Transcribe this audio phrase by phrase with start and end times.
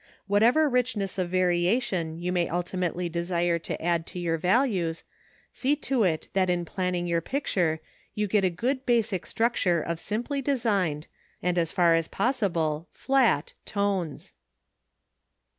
[0.25, 5.03] Whatever richness of variation you may ultimately desire to add to your values,
[5.53, 7.79] see to it that in planning your picture
[8.15, 11.05] you get a good basic structure of simply designed,
[11.43, 14.33] and as far as possible flat, tones.